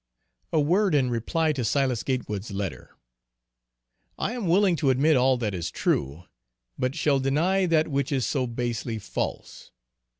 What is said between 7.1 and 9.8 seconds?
deny that which is so basely false.